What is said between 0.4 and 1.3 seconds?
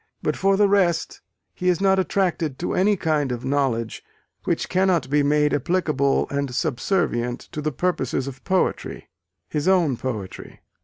the rest,